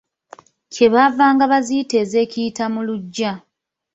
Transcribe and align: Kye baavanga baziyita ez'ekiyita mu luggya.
Kye 0.73 0.87
baavanga 0.93 1.43
baziyita 1.51 1.95
ez'ekiyita 2.03 2.65
mu 2.73 2.81
luggya. 2.87 3.31